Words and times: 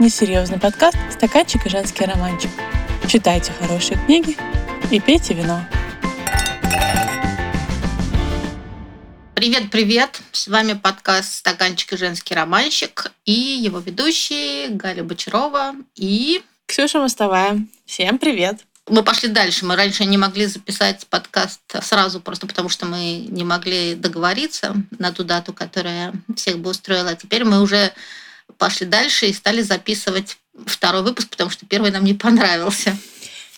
несерьезный 0.00 0.58
подкаст 0.58 0.96
«Стаканчик 1.12 1.66
и 1.66 1.68
женский 1.68 2.06
романчик». 2.06 2.50
Читайте 3.06 3.52
хорошие 3.52 4.02
книги 4.06 4.34
и 4.90 4.98
пейте 4.98 5.34
вино. 5.34 5.62
Привет-привет! 9.34 10.22
С 10.32 10.48
вами 10.48 10.72
подкаст 10.72 11.34
«Стаканчик 11.34 11.92
и 11.92 11.96
женский 11.98 12.34
романщик» 12.34 13.12
и 13.26 13.32
его 13.32 13.78
ведущие 13.78 14.70
Галя 14.70 15.04
Бочарова 15.04 15.74
и... 15.96 16.42
Ксюша 16.64 16.98
Мостовая. 16.98 17.66
Всем 17.84 18.16
привет! 18.16 18.60
Мы 18.88 19.02
пошли 19.02 19.28
дальше. 19.28 19.66
Мы 19.66 19.76
раньше 19.76 20.06
не 20.06 20.16
могли 20.16 20.46
записать 20.46 21.06
подкаст 21.08 21.60
сразу, 21.82 22.20
просто 22.20 22.46
потому 22.46 22.70
что 22.70 22.86
мы 22.86 23.26
не 23.28 23.44
могли 23.44 23.94
договориться 23.96 24.74
на 24.98 25.12
ту 25.12 25.24
дату, 25.24 25.52
которая 25.52 26.14
всех 26.34 26.58
бы 26.58 26.70
устроила. 26.70 27.10
А 27.10 27.16
теперь 27.16 27.44
мы 27.44 27.60
уже 27.60 27.92
пошли 28.58 28.86
дальше 28.86 29.26
и 29.26 29.32
стали 29.32 29.62
записывать 29.62 30.38
второй 30.66 31.02
выпуск, 31.02 31.28
потому 31.30 31.50
что 31.50 31.66
первый 31.66 31.90
нам 31.90 32.04
не 32.04 32.14
понравился. 32.14 32.96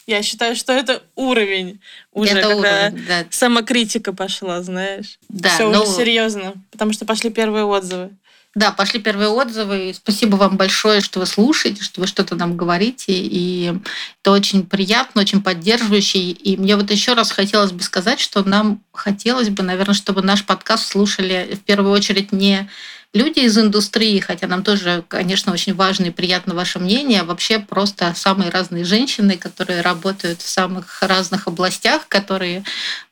Я 0.06 0.22
считаю, 0.22 0.56
что 0.56 0.72
это 0.72 1.02
уровень 1.14 1.80
уже, 2.12 2.32
это 2.32 2.48
когда 2.48 2.86
уровень, 2.88 3.06
да. 3.06 3.24
самокритика 3.30 4.12
пошла, 4.12 4.60
знаешь. 4.62 5.18
Да, 5.28 5.50
Все 5.50 5.70
но... 5.70 5.82
уже 5.82 5.92
серьезно, 5.92 6.54
потому 6.70 6.92
что 6.92 7.04
пошли 7.04 7.30
первые 7.30 7.64
отзывы. 7.64 8.10
Да, 8.54 8.70
пошли 8.70 9.00
первые 9.00 9.28
отзывы. 9.28 9.94
Спасибо 9.94 10.36
вам 10.36 10.58
большое, 10.58 11.00
что 11.00 11.20
вы 11.20 11.26
слушаете, 11.26 11.82
что 11.82 12.02
вы 12.02 12.06
что-то 12.06 12.36
нам 12.36 12.58
говорите. 12.58 13.12
И 13.14 13.72
это 14.20 14.30
очень 14.30 14.66
приятно, 14.66 15.22
очень 15.22 15.42
поддерживающе. 15.42 16.18
И 16.18 16.56
мне 16.58 16.76
вот 16.76 16.90
еще 16.90 17.14
раз 17.14 17.30
хотелось 17.30 17.72
бы 17.72 17.82
сказать, 17.82 18.20
что 18.20 18.46
нам 18.46 18.82
хотелось 18.92 19.48
бы, 19.48 19.62
наверное, 19.62 19.94
чтобы 19.94 20.20
наш 20.20 20.44
подкаст 20.44 20.86
слушали 20.88 21.54
в 21.54 21.64
первую 21.64 21.92
очередь 21.92 22.32
не 22.32 22.68
люди 23.14 23.40
из 23.40 23.58
индустрии, 23.58 24.18
хотя 24.20 24.46
нам 24.46 24.62
тоже, 24.62 25.04
конечно, 25.08 25.52
очень 25.52 25.74
важно 25.74 26.06
и 26.06 26.10
приятно 26.10 26.54
ваше 26.54 26.78
мнение, 26.78 27.22
вообще 27.22 27.58
просто 27.58 28.12
самые 28.16 28.50
разные 28.50 28.84
женщины, 28.84 29.36
которые 29.36 29.82
работают 29.82 30.40
в 30.40 30.48
самых 30.48 31.02
разных 31.02 31.46
областях, 31.46 32.08
которые 32.08 32.64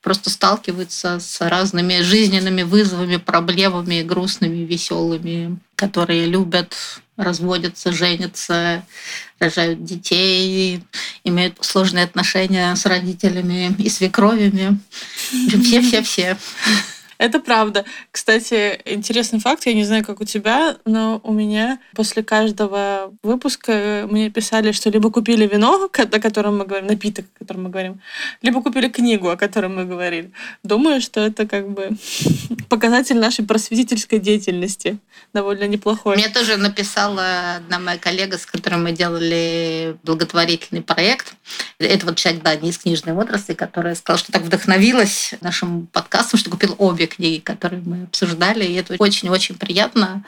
просто 0.02 0.30
сталкиваются 0.30 1.20
с 1.20 1.40
разными 1.40 2.00
жизненными 2.00 2.62
вызовами, 2.62 3.16
проблемами, 3.16 4.02
грустными, 4.02 4.64
веселыми, 4.64 5.58
которые 5.76 6.26
любят 6.26 6.74
разводятся, 7.16 7.92
женятся, 7.92 8.82
рожают 9.38 9.84
детей, 9.84 10.82
имеют 11.22 11.58
сложные 11.60 12.04
отношения 12.04 12.74
с 12.74 12.86
родителями 12.86 13.74
и 13.78 13.90
свекровями. 13.90 14.78
Все-все-все. 15.30 16.38
Это 17.20 17.38
правда. 17.38 17.84
Кстати, 18.10 18.80
интересный 18.86 19.40
факт, 19.40 19.66
я 19.66 19.74
не 19.74 19.84
знаю, 19.84 20.02
как 20.02 20.22
у 20.22 20.24
тебя, 20.24 20.78
но 20.86 21.20
у 21.22 21.34
меня 21.34 21.78
после 21.94 22.22
каждого 22.22 23.12
выпуска 23.22 24.08
мне 24.10 24.30
писали, 24.30 24.72
что 24.72 24.88
либо 24.88 25.10
купили 25.10 25.46
вино, 25.46 25.84
о 25.84 26.18
котором 26.18 26.56
мы 26.56 26.64
говорим, 26.64 26.86
напиток, 26.86 27.26
о 27.36 27.40
котором 27.40 27.64
мы 27.64 27.68
говорим, 27.68 28.00
либо 28.40 28.62
купили 28.62 28.88
книгу, 28.88 29.28
о 29.28 29.36
которой 29.36 29.66
мы 29.66 29.84
говорили. 29.84 30.32
Думаю, 30.62 31.02
что 31.02 31.20
это 31.20 31.46
как 31.46 31.68
бы 31.68 31.90
показатель 32.70 33.18
нашей 33.18 33.44
просветительской 33.44 34.18
деятельности 34.18 34.98
довольно 35.34 35.64
неплохой. 35.64 36.16
Мне 36.16 36.30
тоже 36.30 36.56
написала 36.56 37.56
одна 37.56 37.78
моя 37.78 37.98
коллега, 37.98 38.38
с 38.38 38.46
которой 38.46 38.76
мы 38.76 38.92
делали 38.92 39.94
благотворительный 40.04 40.80
проект. 40.80 41.34
Это 41.78 42.06
вот 42.06 42.16
человек, 42.16 42.42
да, 42.42 42.56
не 42.56 42.70
из 42.70 42.78
книжной 42.78 43.12
отрасли, 43.12 43.52
которая 43.52 43.94
сказала, 43.94 44.18
что 44.18 44.32
так 44.32 44.40
вдохновилась 44.40 45.34
нашим 45.42 45.86
подкастом, 45.86 46.40
что 46.40 46.48
купил 46.48 46.74
обе 46.78 47.09
книги, 47.10 47.40
которые 47.40 47.82
мы 47.84 48.04
обсуждали. 48.04 48.64
И 48.64 48.74
это 48.74 48.96
очень-очень 48.98 49.56
приятно. 49.56 50.24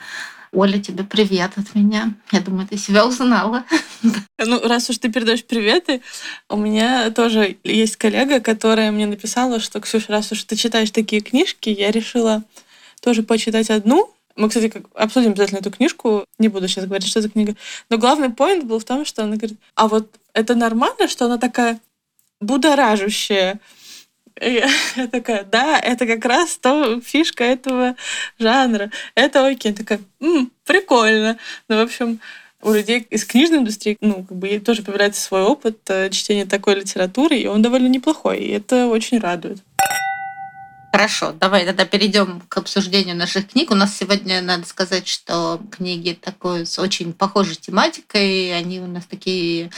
Оля, 0.53 0.79
тебе 0.79 1.03
привет 1.03 1.51
от 1.57 1.73
меня. 1.73 2.13
Я 2.31 2.39
думаю, 2.39 2.67
ты 2.67 2.77
себя 2.77 3.05
узнала. 3.05 3.63
Ну, 4.45 4.59
раз 4.67 4.89
уж 4.89 4.97
ты 4.97 5.09
передаешь 5.09 5.45
приветы, 5.45 6.01
у 6.49 6.57
меня 6.57 7.11
тоже 7.11 7.55
есть 7.63 7.95
коллега, 7.95 8.41
которая 8.41 8.91
мне 8.91 9.05
написала, 9.05 9.61
что, 9.61 9.79
Ксюша, 9.79 10.11
раз 10.11 10.33
уж 10.33 10.43
ты 10.43 10.57
читаешь 10.57 10.91
такие 10.91 11.21
книжки, 11.21 11.69
я 11.69 11.91
решила 11.91 12.43
тоже 12.99 13.23
почитать 13.23 13.69
одну. 13.69 14.13
Мы, 14.35 14.49
кстати, 14.49 14.83
обсудим 14.95 15.31
обязательно 15.31 15.59
эту 15.59 15.71
книжку. 15.71 16.25
Не 16.39 16.49
буду 16.49 16.67
сейчас 16.67 16.85
говорить, 16.85 17.07
что 17.07 17.19
это 17.19 17.29
книга. 17.29 17.55
Но 17.89 17.97
главный 17.97 18.29
поинт 18.29 18.65
был 18.65 18.79
в 18.79 18.83
том, 18.83 19.05
что 19.05 19.23
она 19.23 19.37
говорит, 19.37 19.57
а 19.75 19.87
вот 19.87 20.09
это 20.33 20.55
нормально, 20.55 21.07
что 21.07 21.25
она 21.25 21.37
такая 21.37 21.79
будоражущая, 22.41 23.59
я, 24.41 24.69
я 24.95 25.07
такая, 25.07 25.43
да, 25.43 25.79
это 25.79 26.05
как 26.05 26.23
раз 26.25 26.57
то 26.57 26.99
фишка 27.01 27.43
этого 27.43 27.95
жанра. 28.39 28.91
Это 29.15 29.45
окей. 29.45 29.71
Я 29.71 29.77
такая, 29.77 29.99
М, 30.21 30.51
прикольно. 30.65 31.37
Ну, 31.69 31.77
в 31.77 31.81
общем, 31.81 32.19
у 32.61 32.71
людей 32.71 33.05
из 33.09 33.25
книжной 33.25 33.59
индустрии, 33.59 33.97
ну, 34.01 34.23
как 34.23 34.37
бы 34.37 34.59
тоже 34.59 34.83
появляется 34.83 35.21
свой 35.21 35.41
опыт 35.41 35.79
э, 35.89 36.09
чтения 36.09 36.45
такой 36.45 36.75
литературы, 36.75 37.37
и 37.37 37.47
он 37.47 37.61
довольно 37.61 37.87
неплохой, 37.87 38.39
и 38.39 38.51
это 38.51 38.87
очень 38.87 39.19
радует. 39.19 39.59
Хорошо, 40.93 41.31
давай 41.31 41.65
тогда 41.65 41.85
перейдем 41.85 42.39
к 42.47 42.55
обсуждению 42.55 43.15
наших 43.15 43.47
книг. 43.47 43.71
У 43.71 43.73
нас 43.73 43.97
сегодня, 43.97 44.43
надо 44.43 44.63
сказать, 44.67 45.07
что 45.07 45.59
книги 45.71 46.13
такой 46.13 46.67
с 46.67 46.77
очень 46.77 47.13
похожей 47.13 47.55
тематикой. 47.55 48.55
Они 48.55 48.79
у 48.79 48.85
нас 48.85 49.03
такие 49.07 49.71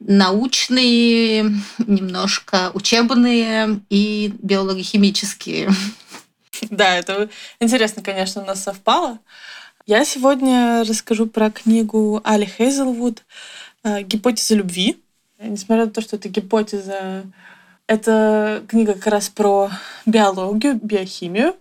научные, 0.00 1.52
немножко 1.78 2.72
учебные 2.74 3.80
и 3.90 4.34
биологохимические. 4.42 5.70
Да, 6.70 6.96
это 6.96 7.28
интересно, 7.60 8.02
конечно, 8.02 8.42
у 8.42 8.46
нас 8.46 8.62
совпало. 8.62 9.20
Я 9.84 10.04
сегодня 10.04 10.84
расскажу 10.88 11.26
про 11.26 11.50
книгу 11.50 12.22
Али 12.24 12.46
Хейзелвуд 12.46 13.22
«Гипотеза 13.84 14.56
любви». 14.56 14.98
Несмотря 15.38 15.84
на 15.84 15.92
то, 15.92 16.00
что 16.00 16.16
это 16.16 16.30
гипотеза 16.30 17.24
это 17.86 18.64
книга 18.68 18.94
как 18.94 19.06
раз 19.06 19.28
про 19.28 19.70
биологию, 20.04 20.78
биохимию. 20.82 21.54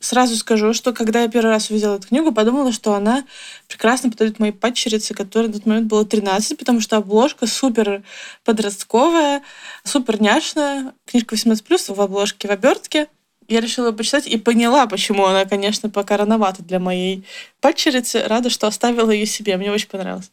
Сразу 0.00 0.36
скажу, 0.36 0.74
что 0.74 0.92
когда 0.92 1.22
я 1.22 1.28
первый 1.28 1.50
раз 1.50 1.70
увидела 1.70 1.96
эту 1.96 2.06
книгу, 2.06 2.30
подумала, 2.30 2.72
что 2.72 2.94
она 2.94 3.24
прекрасно 3.66 4.10
подойдет 4.10 4.38
моей 4.38 4.52
падчерице, 4.52 5.12
которой 5.12 5.48
на 5.48 5.54
тот 5.54 5.66
момент 5.66 5.88
было 5.88 6.04
13, 6.04 6.56
потому 6.56 6.80
что 6.80 6.98
обложка 6.98 7.48
супер 7.48 8.02
подростковая, 8.44 9.42
супер 9.82 10.22
няшная. 10.22 10.92
Книжка 11.06 11.34
18+, 11.34 11.94
в 11.94 12.00
обложке, 12.00 12.46
в 12.46 12.52
обертке. 12.52 13.08
Я 13.48 13.60
решила 13.60 13.90
почитать 13.90 14.28
и 14.28 14.38
поняла, 14.38 14.86
почему 14.86 15.24
она, 15.24 15.46
конечно, 15.46 15.90
пока 15.90 16.16
рановата 16.16 16.62
для 16.62 16.78
моей 16.78 17.24
падчерицы. 17.60 18.22
Рада, 18.24 18.50
что 18.50 18.68
оставила 18.68 19.10
ее 19.10 19.26
себе. 19.26 19.56
Мне 19.56 19.72
очень 19.72 19.88
понравилось. 19.88 20.30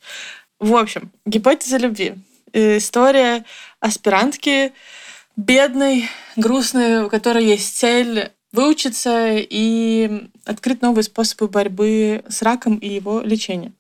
В 0.59 0.75
общем, 0.75 1.09
гипотеза 1.25 1.78
любви. 1.78 2.16
Э, 2.53 2.78
история 2.78 3.46
аспирантки, 3.80 4.74
бедной, 5.35 6.09
грустной, 6.35 7.03
у 7.03 7.09
которой 7.09 7.46
есть 7.46 7.78
цель 7.78 8.31
выучиться 8.51 9.31
и 9.34 10.29
открыть 10.46 10.81
новые 10.81 11.03
способы 11.03 11.47
борьбы 11.47 12.23
с 12.28 12.41
раком 12.41 12.78
и 12.78 12.88
его 12.88 13.22
лечения. 13.22 13.74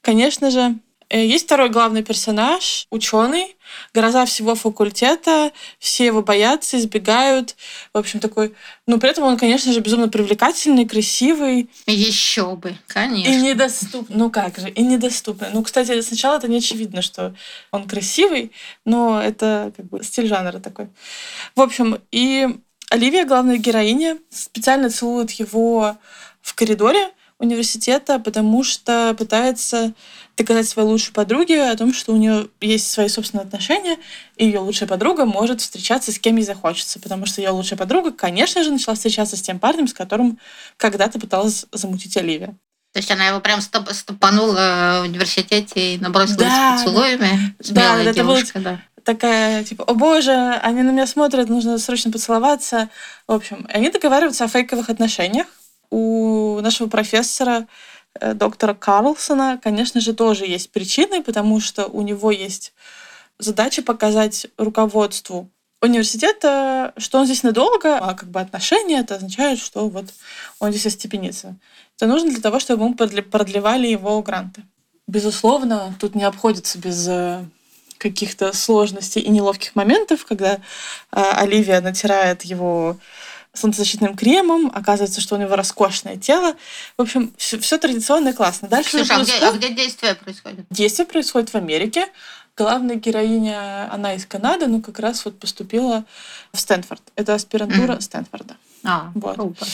Конечно 0.00 0.50
же, 0.50 0.78
есть 1.10 1.44
второй 1.44 1.68
главный 1.68 2.02
персонаж, 2.02 2.86
ученый, 2.90 3.56
гроза 3.94 4.24
всего 4.24 4.54
факультета, 4.54 5.52
все 5.78 6.06
его 6.06 6.22
боятся, 6.22 6.78
избегают. 6.78 7.56
В 7.92 7.98
общем, 7.98 8.20
такой... 8.20 8.54
Ну, 8.86 8.98
при 8.98 9.10
этом 9.10 9.24
он, 9.24 9.36
конечно 9.36 9.72
же, 9.72 9.80
безумно 9.80 10.08
привлекательный, 10.08 10.86
красивый. 10.86 11.70
Еще 11.86 12.56
бы, 12.56 12.76
конечно. 12.86 13.30
И 13.30 13.36
недоступный. 13.36 14.16
Ну 14.16 14.30
как 14.30 14.58
же, 14.58 14.70
и 14.70 14.82
недоступный. 14.82 15.48
Ну, 15.52 15.62
кстати, 15.62 16.00
сначала 16.00 16.38
это 16.38 16.48
не 16.48 16.58
очевидно, 16.58 17.02
что 17.02 17.34
он 17.70 17.86
красивый, 17.86 18.52
но 18.84 19.20
это 19.22 19.72
как 19.76 19.86
бы 19.86 20.02
стиль 20.02 20.26
жанра 20.26 20.58
такой. 20.58 20.88
В 21.54 21.60
общем, 21.60 22.00
и 22.10 22.48
Оливия, 22.90 23.24
главная 23.24 23.56
героиня, 23.56 24.18
специально 24.30 24.90
целует 24.90 25.32
его 25.32 25.96
в 26.40 26.54
коридоре 26.54 27.10
университета, 27.38 28.18
потому 28.18 28.64
что 28.64 29.14
пытается 29.18 29.92
доказать 30.36 30.68
своей 30.68 30.88
лучшей 30.88 31.12
подруге 31.12 31.70
о 31.70 31.76
том, 31.76 31.92
что 31.92 32.12
у 32.12 32.16
нее 32.16 32.48
есть 32.60 32.90
свои 32.90 33.08
собственные 33.08 33.44
отношения, 33.44 33.98
и 34.36 34.46
ее 34.46 34.60
лучшая 34.60 34.88
подруга 34.88 35.24
может 35.24 35.60
встречаться 35.60 36.12
с 36.12 36.18
кем 36.18 36.36
ей 36.36 36.44
захочется, 36.44 36.98
потому 36.98 37.26
что 37.26 37.40
ее 37.40 37.50
лучшая 37.50 37.78
подруга, 37.78 38.10
конечно 38.10 38.62
же, 38.62 38.70
начала 38.70 38.94
встречаться 38.94 39.36
с 39.36 39.42
тем 39.42 39.58
парнем, 39.58 39.88
с 39.88 39.94
которым 39.94 40.38
когда-то 40.76 41.18
пыталась 41.18 41.66
замутить 41.72 42.16
Оливия. 42.16 42.54
То 42.92 43.00
есть 43.00 43.10
она 43.10 43.26
его 43.26 43.40
прям 43.40 43.60
стоп 43.60 43.90
стопанула 43.92 45.00
в 45.02 45.08
университете 45.08 45.94
и 45.94 45.98
набросилась 45.98 46.38
да, 46.38 46.78
с 46.78 46.82
поцелуями. 46.82 47.54
Да, 47.58 48.02
да, 48.02 48.12
девушка, 48.14 48.58
да. 48.58 48.80
Такая, 49.04 49.62
типа, 49.64 49.84
о 49.84 49.92
боже, 49.92 50.32
они 50.62 50.82
на 50.82 50.90
меня 50.90 51.06
смотрят, 51.06 51.50
нужно 51.50 51.78
срочно 51.78 52.10
поцеловаться. 52.10 52.88
В 53.28 53.32
общем, 53.32 53.66
они 53.68 53.90
договариваются 53.90 54.44
о 54.44 54.48
фейковых 54.48 54.88
отношениях. 54.88 55.46
У 55.90 56.60
нашего 56.60 56.88
профессора 56.88 57.66
Э, 58.20 58.34
доктора 58.34 58.74
Карлсона, 58.74 59.60
конечно 59.62 60.00
же, 60.00 60.14
тоже 60.14 60.46
есть 60.46 60.70
причины, 60.70 61.22
потому 61.22 61.60
что 61.60 61.86
у 61.86 62.02
него 62.02 62.30
есть 62.30 62.72
задача 63.38 63.82
показать 63.82 64.46
руководству 64.56 65.50
университета, 65.82 66.94
что 66.96 67.18
он 67.18 67.26
здесь 67.26 67.42
надолго, 67.42 67.98
а 67.98 68.14
как 68.14 68.30
бы 68.30 68.40
отношения, 68.40 69.00
это 69.00 69.16
означает, 69.16 69.58
что 69.58 69.88
вот 69.88 70.06
он 70.58 70.70
здесь 70.70 70.86
остепенится. 70.86 71.56
Это 71.96 72.06
нужно 72.06 72.30
для 72.30 72.40
того, 72.40 72.58
чтобы 72.58 72.84
ему 72.84 72.94
продлевали 72.94 73.86
его 73.86 74.22
гранты. 74.22 74.62
Безусловно, 75.06 75.94
тут 76.00 76.14
не 76.14 76.24
обходится 76.24 76.78
без 76.78 77.06
э, 77.08 77.44
каких-то 77.98 78.52
сложностей 78.52 79.20
и 79.20 79.28
неловких 79.28 79.76
моментов, 79.76 80.24
когда 80.24 80.54
э, 80.54 80.58
Оливия 81.12 81.80
натирает 81.80 82.42
его 82.42 82.96
солнцезащитным 83.56 84.16
кремом, 84.16 84.70
оказывается, 84.74 85.20
что 85.20 85.36
у 85.36 85.38
него 85.38 85.56
роскошное 85.56 86.16
тело. 86.16 86.54
В 86.96 87.02
общем, 87.02 87.32
все, 87.36 87.58
все 87.58 87.78
традиционно 87.78 88.28
и 88.28 88.32
классно. 88.32 88.68
Дальше 88.68 88.90
Слушай, 88.90 89.16
а 89.16 89.22
где, 89.22 89.32
а 89.34 89.52
где 89.52 89.68
действие 89.70 90.14
происходит? 90.14 90.66
Действие 90.70 91.06
происходит 91.06 91.50
в 91.50 91.54
Америке. 91.54 92.06
Главная 92.56 92.96
героиня, 92.96 93.92
она 93.92 94.14
из 94.14 94.24
Канады, 94.24 94.66
ну 94.66 94.80
как 94.80 94.98
раз 94.98 95.24
вот 95.24 95.38
поступила 95.38 96.04
в 96.52 96.60
Стэнфорд. 96.60 97.02
Это 97.14 97.34
аспирантура 97.34 97.94
mm-hmm. 97.94 98.00
Стэнфорда. 98.00 98.56
А, 98.84 99.10
вот. 99.14 99.34
Круто. 99.34 99.66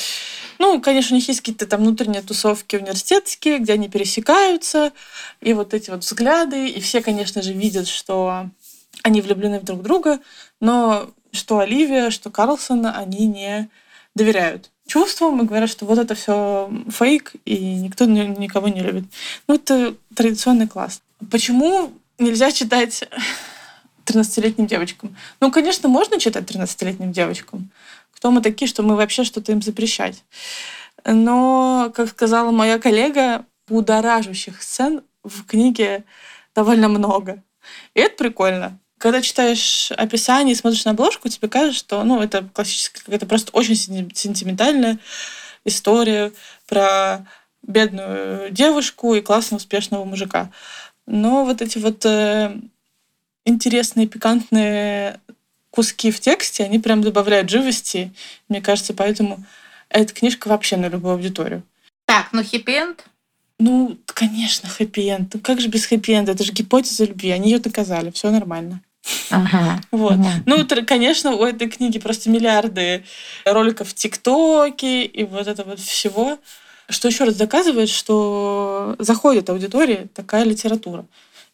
Ну, 0.59 0.81
конечно, 0.81 1.15
у 1.15 1.19
них 1.19 1.29
есть 1.29 1.41
какие-то 1.41 1.67
там 1.67 1.81
внутренние 1.81 2.23
тусовки 2.23 2.77
университетские, 2.77 3.59
где 3.59 3.75
они 3.75 3.89
пересекаются, 3.89 4.93
и 5.41 5.53
вот 5.55 5.75
эти 5.75 5.91
вот 5.91 6.01
взгляды, 6.01 6.69
и 6.69 6.81
все, 6.81 7.03
конечно 7.03 7.43
же, 7.43 7.53
видят, 7.53 7.89
что 7.89 8.49
они 9.03 9.21
влюблены 9.21 9.61
в 9.61 9.65
друг 9.65 9.83
друга, 9.83 10.21
но 10.61 11.11
что 11.33 11.59
Оливия, 11.59 12.11
что 12.11 12.31
Карлсон, 12.31 12.87
они 12.87 13.27
не 13.27 13.69
доверяют 14.15 14.71
чувствам 14.87 15.41
и 15.41 15.47
говорят, 15.47 15.71
что 15.71 15.87
вот 15.87 15.99
это 15.99 16.15
все 16.15 16.71
фейк, 16.91 17.33
и 17.45 17.77
никто 17.77 18.05
никого 18.05 18.69
не 18.69 18.81
любит. 18.81 19.05
Ну, 19.49 19.55
это 19.55 19.95
традиционный 20.15 20.69
класс. 20.69 21.01
Почему 21.31 21.93
нельзя 22.19 22.53
читать 22.53 23.09
13-летним 24.05 24.67
девочкам? 24.67 25.17
Ну, 25.41 25.51
конечно, 25.51 25.89
можно 25.89 26.19
читать 26.19 26.45
13-летним 26.45 27.13
девочкам. 27.13 27.71
Кто 28.13 28.31
мы 28.31 28.43
такие, 28.43 28.69
что 28.69 28.83
мы 28.83 28.97
вообще 28.97 29.25
что-то 29.25 29.53
им 29.53 29.63
запрещать? 29.63 30.25
Но, 31.05 31.91
как 31.95 32.11
сказала 32.11 32.51
моя 32.51 32.79
коллега, 32.79 33.47
будоражащих 33.69 34.63
сцен 34.63 35.03
в 35.25 35.45
книге 35.47 36.05
довольно 36.55 36.89
много. 36.89 37.43
И 37.95 38.01
это 38.01 38.17
прикольно 38.17 38.79
когда 39.03 39.21
читаешь 39.21 39.91
описание 39.91 40.53
и 40.53 40.57
смотришь 40.57 40.85
на 40.85 40.93
обложку, 40.93 41.29
тебе 41.29 41.49
кажется, 41.49 41.77
что 41.77 42.05
ну, 42.05 42.23
это 42.23 42.49
классическая 42.53 43.01
какая-то 43.01 43.27
просто 43.27 43.51
очень 43.51 43.75
сентиментальная 43.75 45.01
история 45.65 46.31
про 46.69 47.27
бедную 47.63 48.53
девушку 48.53 49.17
и 49.17 49.21
классно 49.21 49.57
успешного 49.57 50.05
мужика. 50.05 50.53
Но 51.05 51.45
вот 51.45 51.63
эти 51.63 51.79
вот 51.79 52.07
э, 52.07 52.57
интересные, 53.45 54.07
пикантные 54.07 55.19
куски 55.71 56.13
в 56.13 56.21
тексте, 56.21 56.63
они 56.63 56.79
прям 56.79 57.03
добавляют 57.03 57.51
живости. 57.51 58.13
Мне 58.49 58.61
кажется, 58.61 58.95
поэтому 58.95 59.45
эта 59.89 60.15
книжка 60.15 60.47
вообще 60.47 60.77
на 60.77 60.87
любую 60.87 61.15
аудиторию. 61.15 61.65
Так, 62.05 62.29
ну 62.31 62.45
хэппи-энд? 62.45 63.05
Ну, 63.59 63.99
конечно, 64.07 64.69
хэппи-энд. 64.69 65.35
Ну, 65.35 65.41
как 65.41 65.61
же 65.61 65.67
без 65.67 65.91
хэппи-энда? 65.91 66.31
Это 66.31 66.45
же 66.45 66.53
гипотеза 66.53 67.05
любви. 67.07 67.31
Они 67.31 67.51
ее 67.51 67.59
доказали. 67.59 68.13
Все 68.13 68.31
нормально. 68.31 68.81
Ага, 69.31 69.81
вот. 69.91 70.19
Ну, 70.47 70.67
конечно, 70.87 71.33
у 71.33 71.45
этой 71.45 71.69
книги 71.69 71.99
просто 71.99 72.31
миллиарды 72.31 73.05
роликов 73.45 73.89
в 73.89 73.95
ТикТоке 73.95 75.05
и 75.05 75.25
вот 75.25 75.47
это 75.47 75.65
вот 75.65 75.81
всего. 75.81 76.39
Что 76.89 77.09
еще 77.09 77.25
раз 77.25 77.37
доказывает, 77.37 77.89
что 77.89 78.97
заходит 78.99 79.49
аудитории 79.49 80.09
такая 80.15 80.45
литература. 80.45 81.07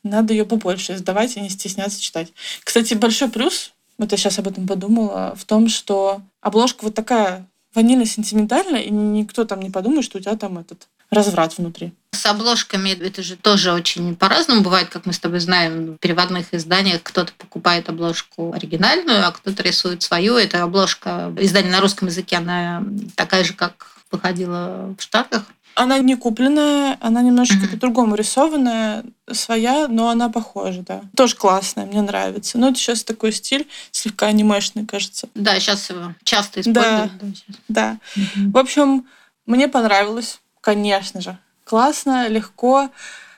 Надо 0.03 0.33
ее 0.33 0.45
побольше 0.45 0.95
издавать 0.95 1.37
и 1.37 1.41
не 1.41 1.51
стесняться 1.51 2.01
читать. 2.01 2.33
Кстати, 2.65 2.95
большой 2.95 3.29
плюс, 3.29 3.73
вот 3.99 4.11
я 4.11 4.19
сейчас 4.19 4.39
об 4.39 4.49
этом 4.49 4.67
подумала, 4.67 5.35
в 5.37 5.45
том, 5.45 5.69
что 5.69 6.23
обложка 6.41 6.85
вот 6.85 6.95
такая 6.95 7.47
ванильно-сентиментальная, 7.75 8.81
и 8.81 8.91
никто 8.91 9.45
там 9.45 9.61
не 9.61 9.71
подумает, 9.71 10.05
что 10.05 10.19
у 10.19 10.21
тебя 10.21 10.37
там 10.37 10.59
этот 10.59 10.89
разврат 11.11 11.57
внутри. 11.59 11.93
С 12.13 12.27
обложками 12.27 12.91
это 12.91 13.23
же 13.23 13.37
тоже 13.37 13.73
очень 13.73 14.17
по-разному 14.17 14.63
бывает, 14.63 14.89
как 14.89 15.07
мы 15.07 15.13
с 15.13 15.19
тобой 15.19 15.41
знаем. 15.41 15.95
В 15.95 15.99
переводных 15.99 16.53
изданиях 16.53 17.03
кто-то 17.03 17.33
покупает 17.37 17.89
обложку 17.89 18.53
оригинальную, 18.53 19.27
а 19.27 19.33
кто-то 19.33 19.63
рисует 19.63 20.03
свою. 20.03 20.37
Эта 20.37 20.63
обложка 20.63 21.33
издание 21.39 21.71
на 21.71 21.81
русском 21.81 22.09
языке, 22.09 22.37
она 22.37 22.83
такая 23.15 23.45
же, 23.45 23.53
как 23.53 23.99
выходила 24.11 24.95
в 24.99 25.03
Штатах. 25.03 25.45
Она 25.75 25.99
не 25.99 26.17
купленная, 26.17 26.99
она 27.01 27.23
немножечко 27.23 27.67
mm-hmm. 27.67 27.71
по-другому 27.71 28.17
рисованная, 28.17 29.05
своя, 29.31 29.87
но 29.87 30.09
она 30.09 30.29
похожа, 30.29 30.83
да. 30.83 31.03
Тоже 31.17 31.37
классная, 31.37 31.87
мне 31.87 32.03
нравится. 32.03 32.59
Но 32.59 32.71
это 32.71 32.79
сейчас 32.79 33.05
такой 33.05 33.33
стиль 33.33 33.69
слегка 33.93 34.27
анимешный, 34.27 34.85
кажется. 34.85 35.29
Да, 35.37 35.61
сейчас 35.61 35.89
его 35.89 36.15
часто 36.25 36.63
используют. 36.63 37.13
Да, 37.21 37.33
да. 37.69 37.99
Mm-hmm. 38.17 38.51
В 38.51 38.59
общем, 38.59 39.07
мне 39.47 39.69
понравилось. 39.69 40.41
Конечно 40.69 41.23
же. 41.23 41.39
Классно, 41.65 42.29
легко. 42.29 42.91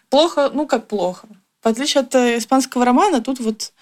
Плохо, 0.08 0.50
ну 0.52 0.66
как 0.66 0.88
плохо. 0.88 1.28
В 1.62 1.68
отличие 1.68 2.00
от 2.00 2.12
э, 2.16 2.38
испанского 2.38 2.84
романа, 2.84 3.20
тут 3.20 3.38
вот 3.38 3.72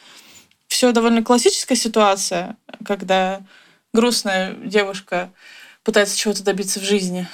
все 0.67 0.93
довольно 0.93 1.25
классическая 1.25 1.75
ситуация, 1.75 2.59
когда 2.85 3.41
грустная 3.95 4.53
девушка 4.53 5.31
пытается 5.83 6.15
чего-то 6.15 6.45
добиться 6.45 6.79
в 6.79 6.83
жизни, 6.83 7.27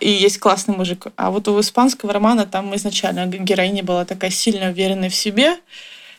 и 0.00 0.08
есть 0.08 0.38
классный 0.38 0.74
мужик. 0.74 1.08
А 1.16 1.30
вот 1.30 1.46
у 1.46 1.60
испанского 1.60 2.14
романа 2.14 2.46
там 2.46 2.74
изначально 2.76 3.26
героиня 3.26 3.82
была 3.84 4.06
такая 4.06 4.30
сильно 4.30 4.70
уверенная 4.70 5.10
в 5.10 5.14
себе. 5.14 5.60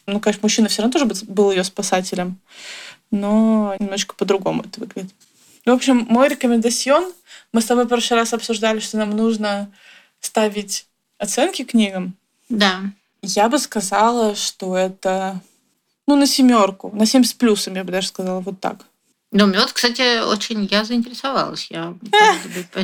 Ну, 0.05 0.19
конечно, 0.19 0.41
мужчина 0.44 0.67
все 0.67 0.83
равно 0.83 0.94
тоже 0.94 1.25
был 1.27 1.49
ее 1.49 1.63
спасателем, 1.63 2.37
но 3.09 3.75
немножко 3.79 4.13
по-другому 4.13 4.61
это 4.61 4.79
выглядит. 4.79 5.15
В 5.65 5.71
общем, 5.71 6.05
мой 6.09 6.27
рекомендацион 6.27 7.11
мы 7.53 7.62
с 7.62 7.65
тобой 7.65 7.86
в 7.86 7.88
прошлый 7.88 8.19
раз 8.19 8.33
обсуждали, 8.33 8.80
что 8.80 8.98
нам 8.98 9.12
нужно 9.12 9.71
ставить 10.19 10.86
оценки 11.18 11.63
книгам. 11.63 12.15
Да. 12.50 12.81
Я 13.21 13.50
бы 13.50 13.59
сказала, 13.59 14.36
что 14.36 14.77
это 14.77 15.42
ну, 16.07 16.15
на 16.15 16.27
семерку, 16.27 16.92
на 16.94 17.06
семь 17.06 17.24
с 17.24 17.33
плюсом, 17.33 17.75
я 17.75 17.83
бы 17.83 17.92
даже 17.92 18.07
сказала 18.07 18.39
вот 18.39 18.59
так. 18.59 18.86
Ну, 19.33 19.45
мед, 19.48 19.71
кстати, 19.71 20.19
очень 20.19 20.65
я 20.69 20.83
заинтересовалась. 20.83 21.68
Я 21.69 21.95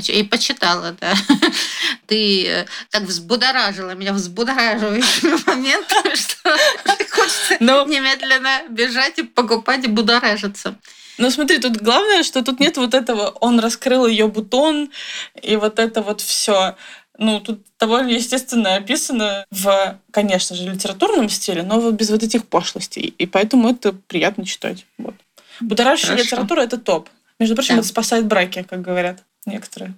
и 0.08 0.24
почитала, 0.24 0.96
да. 1.02 1.13
Ты 2.06 2.48
э, 2.48 2.66
так 2.90 3.04
взбудоражила 3.04 3.92
меня 3.96 4.13
взбудораживающими 4.13 5.38
моментами, 5.46 6.16
что 6.16 6.56
хочется. 7.12 7.58
Ну. 7.60 7.86
немедленно 7.86 8.62
бежать 8.70 9.20
и 9.20 9.24
покупать 9.24 9.84
и 9.84 9.88
будоражиться. 9.88 10.75
Ну 11.18 11.30
смотри, 11.31 11.60
тут 11.60 11.78
главное, 11.78 12.24
что 12.24 12.44
тут 12.44 12.60
нет 12.60 12.78
вот 12.78 12.94
этого, 12.94 13.30
он 13.42 13.60
раскрыл 13.60 14.06
ее 14.06 14.28
бутон, 14.28 14.92
и 15.42 15.56
вот 15.56 15.80
это 15.80 16.02
вот 16.02 16.22
все. 16.22 16.75
Ну, 17.18 17.40
тут 17.40 17.66
довольно 17.80 18.10
естественно 18.10 18.75
описано 18.75 19.46
в, 19.50 20.00
конечно 20.12 20.56
же, 20.56 20.70
литературном 20.70 21.30
стиле, 21.30 21.63
но 21.63 21.80
вот 21.80 21.96
без 21.96 22.12
вот 22.12 22.22
этих 22.22 22.46
пошлостей. 22.46 23.13
И 23.18 23.25
поэтому 23.25 23.70
это 23.70 23.94
приятно 23.94 24.46
читать. 24.46 24.86
Вот. 25.00 25.15
Будоражащая 25.60 26.18
литература— 26.18 26.62
это 26.62 26.77
топ. 26.77 27.10
Между 27.39 27.56
прочим, 27.56 27.75
да. 27.75 27.80
это 27.80 27.88
спасает 27.88 28.27
браки, 28.27 28.63
как 28.63 28.82
говорят 28.82 29.24
некоторые. 29.46 29.94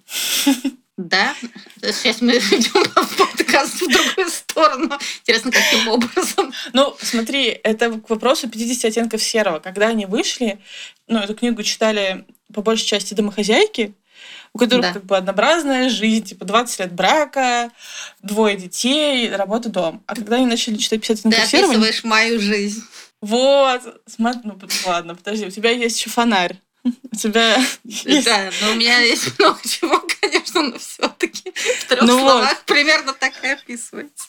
Да, 1.00 1.34
сейчас 1.82 2.20
мы 2.20 2.34
идем 2.34 2.84
в 2.84 3.18
подкаст 3.18 3.76
в 3.76 3.88
другую 3.88 4.30
сторону. 4.30 5.00
Интересно, 5.22 5.50
каким 5.50 5.88
образом? 5.88 6.52
Ну, 6.74 6.94
смотри, 7.02 7.58
это 7.64 7.92
к 7.92 8.10
вопросу 8.10 8.50
50 8.50 8.84
оттенков 8.84 9.24
серого. 9.24 9.60
Когда 9.60 9.88
они 9.88 10.06
вышли, 10.06 10.60
ну, 11.08 11.20
эту 11.20 11.36
книгу 11.36 11.64
читали 11.64 12.26
по 12.54 12.62
большей 12.62 12.86
части 12.86 13.14
домохозяйки, 13.14 13.94
у 14.52 14.58
которых 14.58 14.88
да. 14.88 14.94
как 14.94 15.06
бы 15.06 15.16
однообразная 15.16 15.90
жизнь, 15.90 16.26
типа 16.26 16.44
20 16.44 16.80
лет 16.80 16.92
брака, 16.92 17.72
двое 18.22 18.58
детей, 18.58 19.34
работа, 19.34 19.70
дом. 19.70 20.04
А 20.06 20.16
когда 20.16 20.36
они 20.36 20.48
начали 20.48 20.76
читать 20.76 21.00
50 21.00 21.20
оттенков 21.20 21.50
серого... 21.50 21.72
Ты 21.72 21.78
описываешь 21.78 22.04
мою 22.04 22.42
жизнь. 22.42 22.84
Вот, 23.22 24.02
смотри, 24.06 24.42
ну 24.44 24.60
ладно, 24.86 25.16
подожди, 25.16 25.46
у 25.46 25.50
тебя 25.50 25.70
есть 25.72 25.98
еще 25.98 26.10
фонарь. 26.10 26.58
У 27.12 27.16
тебя 27.16 27.58
Да, 28.26 28.50
но 28.62 28.72
у 28.72 28.76
меня 28.76 29.00
есть 29.00 29.38
много 29.40 29.60
чего, 29.68 30.02
конечно, 30.22 30.62
но 30.62 30.80
все-таки 30.80 31.52
в 31.52 31.86
трех 31.86 32.02
ну 32.02 32.20
словах 32.20 32.50
вот. 32.50 32.66
примерно 32.66 33.14
так 33.14 33.34
и 33.44 33.48
описывается. 33.48 34.28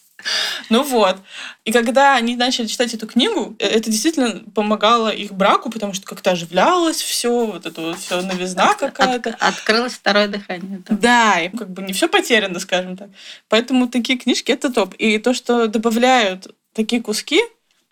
Ну 0.69 0.83
вот. 0.83 1.17
И 1.64 1.73
когда 1.73 2.17
они 2.17 2.37
начали 2.37 2.67
читать 2.67 2.95
эту 2.95 3.07
книгу, 3.07 3.57
э, 3.59 3.67
это 3.67 3.90
действительно 3.90 4.43
помогало 4.55 5.09
их 5.09 5.33
браку, 5.33 5.71
потому 5.71 5.95
что 5.95 6.07
как-то 6.07 6.33
оживлялось 6.33 7.00
все, 7.00 7.47
вот 7.47 7.67
это 7.67 7.81
вот 7.81 7.99
все 7.99 8.21
новизна 8.21 8.75
какая-то. 8.75 9.31
От, 9.31 9.43
открылось 9.43 9.95
второе 9.95 10.29
дыхание. 10.29 10.83
Да. 10.88 10.97
да, 10.97 11.40
и 11.40 11.49
как 11.49 11.71
бы 11.71 11.83
не 11.83 11.93
все 11.93 12.09
потеряно, 12.09 12.61
скажем 12.61 12.97
так. 12.97 13.11
Поэтому 13.49 13.88
такие 13.88 14.19
книжки 14.19 14.52
это 14.52 14.73
топ. 14.73 14.95
И 14.95 15.19
то, 15.19 15.35
что 15.35 15.67
добавляют 15.67 16.55
такие 16.75 17.02
куски 17.02 17.40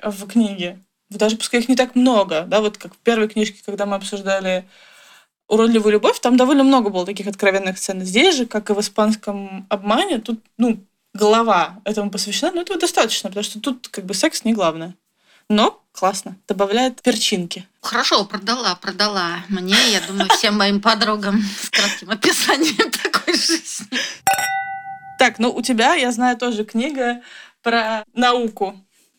в 0.02 0.26
книге, 0.28 0.78
даже 1.10 1.36
пускай 1.36 1.60
их 1.60 1.68
не 1.68 1.76
так 1.76 1.94
много, 1.94 2.42
да, 2.42 2.60
вот 2.60 2.78
как 2.78 2.94
в 2.94 2.98
первой 2.98 3.28
книжке, 3.28 3.60
когда 3.64 3.86
мы 3.86 3.96
обсуждали 3.96 4.68
уродливую 5.48 5.92
любовь, 5.92 6.20
там 6.20 6.36
довольно 6.36 6.64
много 6.64 6.90
было 6.90 7.06
таких 7.06 7.26
откровенных 7.26 7.78
сцен. 7.78 8.04
Здесь 8.04 8.36
же, 8.36 8.46
как 8.46 8.70
и 8.70 8.74
в 8.74 8.80
испанском 8.80 9.66
обмане, 9.70 10.18
тут, 10.18 10.40
ну, 10.58 10.78
голова 11.14 11.80
этому 11.84 12.10
посвящена, 12.10 12.52
но 12.52 12.60
этого 12.60 12.78
достаточно, 12.78 13.30
потому 13.30 13.44
что 13.44 13.60
тут 13.60 13.88
как 13.88 14.04
бы 14.04 14.14
секс 14.14 14.44
не 14.44 14.52
главное. 14.52 14.94
Но 15.48 15.82
классно, 15.92 16.36
добавляет 16.46 17.00
перчинки. 17.00 17.66
Хорошо, 17.80 18.24
продала, 18.26 18.74
продала. 18.74 19.38
Мне, 19.48 19.76
я 19.90 20.02
думаю, 20.06 20.28
всем 20.28 20.58
моим 20.58 20.80
подругам 20.82 21.42
с 21.42 21.70
кратким 21.70 22.10
описанием 22.10 22.90
такой 23.02 23.34
жизни. 23.34 23.86
Так, 25.18 25.38
ну 25.38 25.50
у 25.50 25.62
тебя, 25.62 25.94
я 25.94 26.12
знаю, 26.12 26.36
тоже 26.36 26.64
книга 26.64 27.22
про 27.62 28.04
науку. 28.14 28.78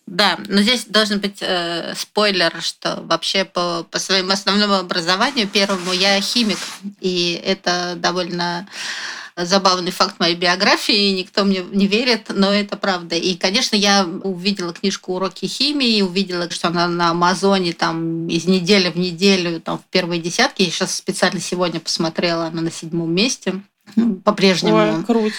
Да, 0.09 0.39
но 0.47 0.61
здесь 0.61 0.85
должен 0.85 1.19
быть 1.19 1.37
э, 1.39 1.93
спойлер, 1.95 2.51
что 2.61 2.99
вообще 3.03 3.45
по, 3.45 3.85
по 3.91 3.99
своему 3.99 4.31
основному 4.31 4.73
образованию 4.73 5.47
первому 5.47 5.93
я 5.93 6.19
химик, 6.19 6.57
и 6.99 7.39
это 7.45 7.93
довольно 7.95 8.67
забавный 9.35 9.91
факт 9.91 10.19
моей 10.19 10.35
биографии, 10.35 11.11
никто 11.11 11.43
мне 11.43 11.63
не 11.71 11.85
верит, 11.85 12.25
но 12.29 12.51
это 12.51 12.75
правда. 12.75 13.17
И, 13.17 13.35
конечно, 13.35 13.75
я 13.75 14.03
увидела 14.23 14.73
книжку 14.73 15.13
«Уроки 15.13 15.45
химии», 15.45 16.01
увидела, 16.01 16.49
что 16.49 16.69
она 16.69 16.87
на 16.87 17.11
Амазоне 17.11 17.73
там 17.73 18.27
из 18.29 18.45
недели 18.45 18.89
в 18.89 18.95
неделю, 18.95 19.61
там 19.61 19.77
в 19.77 19.83
первые 19.91 20.19
десятки. 20.19 20.63
Я 20.63 20.71
сейчас 20.71 20.95
специально 20.95 21.39
сегодня 21.39 21.79
посмотрела, 21.79 22.47
она 22.47 22.63
на 22.63 22.71
седьмом 22.71 23.13
месте 23.13 23.61
по-прежнему. 24.25 24.75
Ой, 24.75 25.03
круто. 25.05 25.35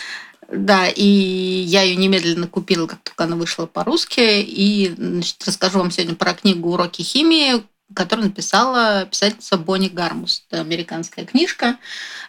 Да, 0.50 0.88
и 0.88 1.04
я 1.04 1.82
ее 1.82 1.94
немедленно 1.94 2.48
купила, 2.48 2.86
как 2.86 3.00
только 3.02 3.24
она 3.24 3.36
вышла 3.36 3.66
по-русски. 3.66 4.42
И 4.42 4.92
значит, 4.96 5.42
расскажу 5.46 5.78
вам 5.78 5.90
сегодня 5.90 6.16
про 6.16 6.34
книгу 6.34 6.70
«Уроки 6.70 7.02
химии», 7.02 7.62
которую 7.94 8.28
написала 8.28 9.06
писательница 9.06 9.58
Бонни 9.58 9.88
Гармус. 9.88 10.44
Это 10.48 10.60
американская 10.60 11.24
книжка, 11.24 11.78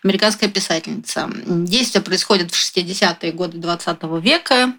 американская 0.04 0.50
писательница. 0.50 1.30
Действие 1.46 2.04
происходит 2.04 2.52
в 2.52 2.56
60-е 2.56 3.32
годы 3.32 3.58
20 3.58 4.04
века. 4.22 4.74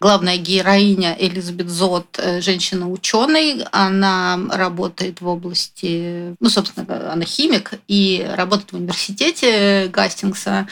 Главная 0.00 0.36
героиня 0.36 1.16
Элизабет 1.18 1.68
Зот, 1.68 2.18
э, 2.18 2.40
женщина-ученый. 2.40 3.64
Она 3.70 4.38
работает 4.50 5.20
в 5.20 5.28
области, 5.28 6.36
ну, 6.40 6.48
собственно, 6.48 7.12
она 7.12 7.24
химик 7.24 7.74
и 7.86 8.28
работает 8.36 8.72
в 8.72 8.76
университете 8.76 9.88
Гастингса. 9.88 10.66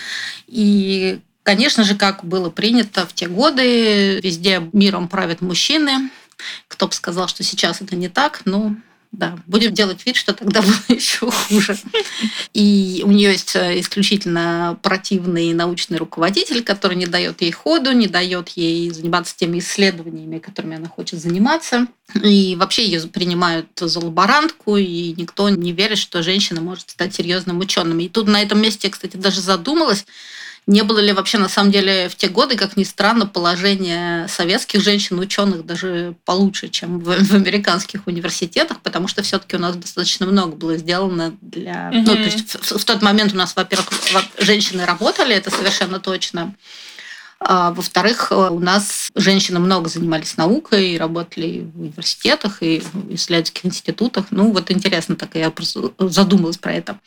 И 0.46 1.20
Конечно 1.42 1.82
же, 1.82 1.96
как 1.96 2.24
было 2.24 2.50
принято 2.50 3.06
в 3.06 3.14
те 3.14 3.26
годы, 3.26 4.20
везде 4.20 4.68
миром 4.72 5.08
правят 5.08 5.40
мужчины. 5.40 6.10
Кто 6.68 6.86
бы 6.86 6.92
сказал, 6.92 7.28
что 7.28 7.42
сейчас 7.42 7.80
это 7.80 7.96
не 7.96 8.08
так, 8.08 8.42
ну, 8.44 8.76
да, 9.12 9.38
будем 9.46 9.74
делать 9.74 10.06
вид, 10.06 10.16
что 10.16 10.32
тогда 10.32 10.62
было 10.62 10.96
еще 10.96 11.30
хуже. 11.30 11.76
И 12.54 13.02
у 13.04 13.10
нее 13.10 13.32
есть 13.32 13.54
э, 13.54 13.78
исключительно 13.78 14.78
противный 14.82 15.52
научный 15.52 15.98
руководитель, 15.98 16.62
который 16.62 16.96
не 16.96 17.06
дает 17.06 17.42
ей 17.42 17.52
ходу, 17.52 17.92
не 17.92 18.06
дает 18.06 18.48
ей 18.50 18.90
заниматься 18.90 19.36
теми 19.36 19.58
исследованиями, 19.58 20.38
которыми 20.38 20.76
она 20.76 20.88
хочет 20.88 21.20
заниматься. 21.20 21.86
И 22.22 22.56
вообще 22.58 22.86
ее 22.86 23.00
принимают 23.02 23.68
за 23.78 24.00
лаборантку, 24.00 24.78
и 24.78 25.12
никто 25.12 25.50
не 25.50 25.72
верит, 25.72 25.98
что 25.98 26.22
женщина 26.22 26.62
может 26.62 26.90
стать 26.90 27.14
серьезным 27.14 27.60
ученым. 27.60 28.00
И 28.00 28.08
тут 28.08 28.28
на 28.28 28.40
этом 28.40 28.62
месте 28.62 28.88
я, 28.88 28.92
кстати, 28.92 29.16
даже 29.16 29.42
задумалась, 29.42 30.06
не 30.66 30.82
было 30.82 31.00
ли 31.00 31.12
вообще 31.12 31.38
на 31.38 31.48
самом 31.48 31.72
деле 31.72 32.08
в 32.08 32.14
те 32.14 32.28
годы, 32.28 32.56
как 32.56 32.76
ни 32.76 32.84
странно, 32.84 33.26
положение 33.26 34.28
советских 34.28 34.80
женщин-ученых 34.80 35.66
даже 35.66 36.14
получше, 36.24 36.68
чем 36.68 37.00
в, 37.00 37.04
в 37.24 37.34
американских 37.34 38.06
университетах, 38.06 38.80
потому 38.80 39.08
что 39.08 39.22
все-таки 39.22 39.56
у 39.56 39.58
нас 39.58 39.76
достаточно 39.76 40.26
много 40.26 40.54
было 40.54 40.76
сделано 40.76 41.34
для... 41.40 41.90
Mm-hmm. 41.90 42.02
Ну, 42.06 42.14
то 42.14 42.22
есть 42.22 42.54
в, 42.54 42.78
в 42.78 42.84
тот 42.84 43.02
момент 43.02 43.32
у 43.32 43.36
нас, 43.36 43.56
во-первых, 43.56 43.90
женщины 44.38 44.84
работали, 44.84 45.34
это 45.34 45.50
совершенно 45.50 45.98
точно. 45.98 46.54
А, 47.44 47.72
во-вторых, 47.72 48.28
э, 48.30 48.34
у 48.34 48.60
нас 48.60 49.10
женщины 49.14 49.58
много 49.58 49.88
занимались 49.88 50.36
наукой, 50.36 50.96
работали 50.96 51.66
в 51.74 51.80
университетах 51.80 52.62
и 52.62 52.80
в 52.80 53.14
исследовательских 53.14 53.66
институтах. 53.66 54.26
Ну, 54.30 54.52
вот 54.52 54.70
интересно, 54.70 55.16
так 55.16 55.34
я 55.34 55.50
просто 55.50 55.92
задумалась 55.98 56.58
про 56.58 56.72
это. 56.72 56.98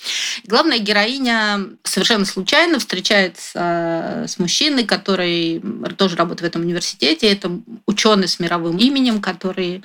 Главная 0.45 0.79
героиня 0.79 1.65
совершенно 1.83 2.25
случайно 2.25 2.79
встречается 2.79 4.25
с 4.27 4.37
мужчиной, 4.37 4.83
который 4.83 5.61
тоже 5.97 6.15
работает 6.15 6.41
в 6.41 6.45
этом 6.45 6.63
университете. 6.63 7.31
Это 7.31 7.51
ученый 7.85 8.27
с 8.27 8.39
мировым 8.39 8.77
именем, 8.77 9.21
который 9.21 9.83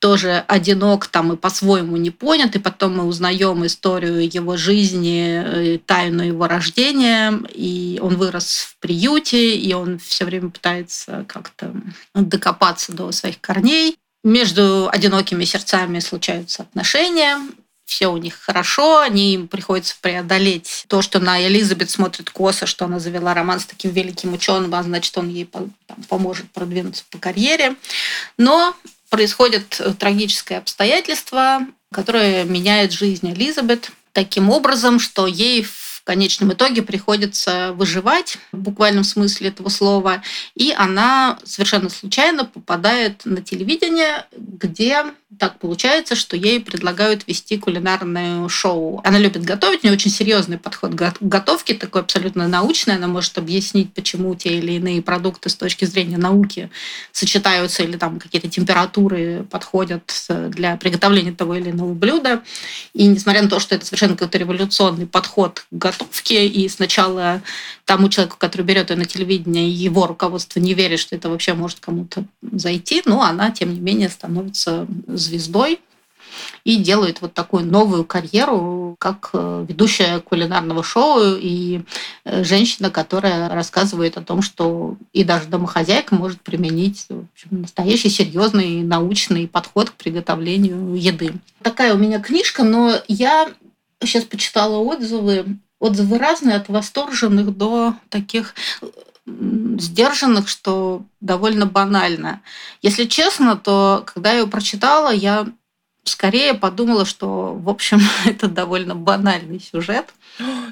тоже 0.00 0.44
одинок 0.48 1.06
там 1.06 1.32
и 1.34 1.36
по-своему 1.36 1.96
не 1.96 2.10
понят, 2.10 2.56
и 2.56 2.58
потом 2.58 2.96
мы 2.96 3.04
узнаем 3.04 3.64
историю 3.64 4.28
его 4.32 4.56
жизни, 4.56 5.42
э, 5.44 5.78
тайну 5.78 6.22
его 6.22 6.48
рождения, 6.48 7.38
и 7.54 8.00
он 8.02 8.16
вырос 8.16 8.70
в 8.70 8.76
приюте, 8.80 9.54
и 9.54 9.72
он 9.74 9.98
все 9.98 10.24
время 10.24 10.50
пытается 10.50 11.24
как-то 11.28 11.72
докопаться 12.14 12.92
до 12.92 13.12
своих 13.12 13.40
корней. 13.40 13.96
Между 14.24 14.88
одинокими 14.90 15.44
сердцами 15.44 15.98
случаются 15.98 16.62
отношения, 16.62 17.38
все 17.90 18.06
у 18.06 18.16
них 18.18 18.38
хорошо, 18.40 19.00
они 19.00 19.34
им 19.34 19.48
приходится 19.48 19.96
преодолеть 20.00 20.84
то, 20.86 21.02
что 21.02 21.18
на 21.18 21.44
Элизабет 21.44 21.90
смотрит 21.90 22.30
косо, 22.30 22.64
что 22.64 22.84
она 22.84 23.00
завела 23.00 23.34
роман 23.34 23.58
с 23.58 23.64
таким 23.64 23.90
великим 23.90 24.32
ученым, 24.32 24.72
а 24.76 24.82
значит, 24.84 25.18
он 25.18 25.28
ей 25.28 25.50
поможет 26.08 26.48
продвинуться 26.52 27.02
по 27.10 27.18
карьере. 27.18 27.74
Но 28.38 28.76
происходит 29.08 29.80
э, 29.80 29.92
трагическое 29.92 30.58
обстоятельство, 30.58 31.66
которое 31.92 32.44
меняет 32.44 32.92
жизнь 32.92 33.28
Элизабет 33.28 33.90
таким 34.12 34.50
образом, 34.50 35.00
что 35.00 35.26
ей 35.26 35.64
в 35.64 36.02
конечном 36.04 36.52
итоге 36.52 36.82
приходится 36.82 37.72
выживать 37.72 38.38
в 38.52 38.58
буквальном 38.58 39.02
смысле 39.02 39.48
этого 39.48 39.68
слова, 39.68 40.22
и 40.54 40.72
она 40.72 41.40
совершенно 41.44 41.88
случайно 41.88 42.44
попадает 42.44 43.24
на 43.24 43.42
телевидение, 43.42 44.26
где 44.36 45.06
так 45.38 45.60
получается, 45.60 46.16
что 46.16 46.36
ей 46.36 46.60
предлагают 46.60 47.26
вести 47.28 47.56
кулинарное 47.56 48.48
шоу. 48.48 49.00
Она 49.04 49.18
любит 49.18 49.44
готовить, 49.44 49.84
у 49.84 49.86
нее 49.86 49.94
очень 49.94 50.10
серьезный 50.10 50.58
подход 50.58 50.92
к 50.94 51.16
готовке, 51.20 51.74
такой 51.74 52.02
абсолютно 52.02 52.48
научный. 52.48 52.96
Она 52.96 53.06
может 53.06 53.38
объяснить, 53.38 53.94
почему 53.94 54.34
те 54.34 54.58
или 54.58 54.72
иные 54.72 55.02
продукты 55.02 55.48
с 55.48 55.54
точки 55.54 55.84
зрения 55.84 56.18
науки 56.18 56.68
сочетаются 57.12 57.84
или 57.84 57.96
там 57.96 58.18
какие-то 58.18 58.48
температуры 58.48 59.46
подходят 59.48 60.12
для 60.48 60.76
приготовления 60.76 61.32
того 61.32 61.54
или 61.54 61.70
иного 61.70 61.94
блюда. 61.94 62.42
И 62.92 63.06
несмотря 63.06 63.42
на 63.42 63.48
то, 63.48 63.60
что 63.60 63.76
это 63.76 63.86
совершенно 63.86 64.14
какой-то 64.14 64.36
революционный 64.38 65.06
подход 65.06 65.60
к 65.70 65.74
готовке, 65.74 66.48
и 66.48 66.68
сначала 66.68 67.40
тому 67.84 68.08
человеку, 68.08 68.36
который 68.36 68.62
берет 68.62 68.90
ее 68.90 68.96
на 68.96 69.04
телевидение, 69.04 69.70
его 69.70 70.06
руководство 70.06 70.58
не 70.58 70.74
верит, 70.74 70.98
что 70.98 71.14
это 71.14 71.28
вообще 71.28 71.54
может 71.54 71.78
кому-то 71.78 72.24
зайти, 72.52 73.02
но 73.04 73.22
она, 73.22 73.52
тем 73.52 73.72
не 73.72 73.80
менее, 73.80 74.08
становится 74.08 74.86
звездой 75.20 75.80
и 76.64 76.76
делает 76.76 77.20
вот 77.20 77.34
такую 77.34 77.64
новую 77.64 78.04
карьеру 78.04 78.96
как 78.98 79.30
э, 79.32 79.64
ведущая 79.68 80.20
кулинарного 80.20 80.82
шоу 80.82 81.36
и 81.36 81.82
э, 82.24 82.44
женщина, 82.44 82.90
которая 82.90 83.48
рассказывает 83.48 84.16
о 84.16 84.22
том, 84.22 84.42
что 84.42 84.96
и 85.12 85.24
даже 85.24 85.46
домохозяйка 85.46 86.14
может 86.14 86.40
применить 86.42 87.06
общем, 87.08 87.62
настоящий 87.62 88.10
серьезный 88.10 88.82
научный 88.82 89.48
подход 89.48 89.90
к 89.90 89.94
приготовлению 89.94 90.94
еды. 90.94 91.34
Такая 91.62 91.94
у 91.94 91.98
меня 91.98 92.20
книжка, 92.20 92.62
но 92.62 92.94
я 93.08 93.48
сейчас 94.02 94.24
почитала 94.24 94.78
отзывы. 94.78 95.58
Отзывы 95.78 96.18
разные, 96.18 96.56
от 96.56 96.68
восторженных 96.68 97.56
до 97.56 97.94
таких 98.10 98.54
сдержанных, 99.78 100.48
что 100.48 101.02
довольно 101.20 101.66
банально. 101.66 102.40
Если 102.82 103.04
честно, 103.04 103.56
то 103.56 104.02
когда 104.06 104.32
я 104.32 104.40
ее 104.40 104.46
прочитала, 104.46 105.10
я 105.12 105.46
скорее 106.04 106.54
подумала, 106.54 107.04
что, 107.04 107.54
в 107.54 107.68
общем, 107.68 108.00
это 108.24 108.48
довольно 108.48 108.94
банальный 108.94 109.60
сюжет. 109.60 110.06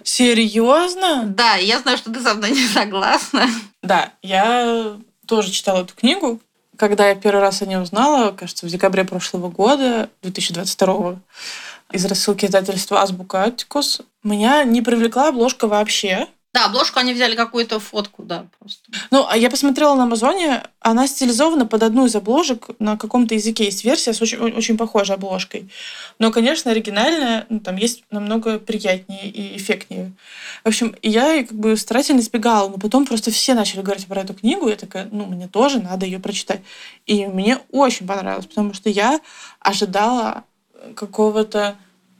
Серьезно? 0.02 1.24
Да, 1.26 1.56
я 1.56 1.78
знаю, 1.80 1.98
что 1.98 2.12
ты 2.12 2.20
со 2.20 2.34
мной 2.34 2.50
не 2.50 2.66
согласна. 2.66 3.46
Да, 3.82 4.12
я 4.22 4.96
тоже 5.26 5.50
читала 5.50 5.82
эту 5.82 5.94
книгу. 5.94 6.40
Когда 6.76 7.08
я 7.08 7.16
первый 7.16 7.40
раз 7.40 7.60
о 7.60 7.66
ней 7.66 7.76
узнала, 7.76 8.30
кажется, 8.30 8.64
в 8.66 8.68
декабре 8.68 9.04
прошлого 9.04 9.48
года, 9.48 10.10
2022 10.22 11.16
из 11.92 12.04
рассылки 12.04 12.44
издательства 12.44 13.02
«Азбука 13.02 13.44
Аттикус», 13.44 14.02
меня 14.22 14.62
не 14.64 14.82
привлекла 14.82 15.28
обложка 15.28 15.66
вообще. 15.66 16.28
Да, 16.58 16.64
обложку 16.64 16.98
они 16.98 17.14
взяли 17.14 17.36
какую-то 17.36 17.78
фотку, 17.78 18.24
да, 18.24 18.46
просто. 18.58 18.82
Ну, 19.12 19.24
а 19.28 19.36
я 19.36 19.48
посмотрела 19.48 19.94
на 19.94 20.02
Амазоне, 20.02 20.64
она 20.80 21.06
стилизована 21.06 21.66
под 21.66 21.84
одну 21.84 22.06
из 22.06 22.16
обложек 22.16 22.70
на 22.80 22.96
каком-то 22.96 23.36
языке. 23.36 23.66
Есть 23.66 23.84
версия 23.84 24.12
с 24.12 24.20
очень, 24.20 24.38
очень 24.38 24.76
похожей 24.76 25.14
обложкой. 25.14 25.70
Но, 26.18 26.32
конечно, 26.32 26.72
оригинальная, 26.72 27.46
ну, 27.48 27.60
там 27.60 27.76
есть 27.76 28.02
намного 28.10 28.58
приятнее 28.58 29.30
и 29.30 29.56
эффектнее. 29.56 30.10
В 30.64 30.68
общем, 30.68 30.96
я 31.00 31.44
как 31.44 31.56
бы 31.56 31.76
старательно 31.76 32.18
избегала, 32.18 32.68
но 32.68 32.76
потом 32.76 33.06
просто 33.06 33.30
все 33.30 33.54
начали 33.54 33.82
говорить 33.82 34.08
про 34.08 34.22
эту 34.22 34.34
книгу, 34.34 34.66
и 34.66 34.70
я 34.70 34.76
такая, 34.76 35.08
ну, 35.12 35.26
мне 35.26 35.46
тоже 35.46 35.78
надо 35.78 36.06
ее 36.06 36.18
прочитать. 36.18 36.62
И 37.06 37.26
мне 37.26 37.60
очень 37.70 38.04
понравилось, 38.04 38.46
потому 38.46 38.74
что 38.74 38.90
я 38.90 39.20
ожидала 39.60 40.42
какого-то 40.96 41.76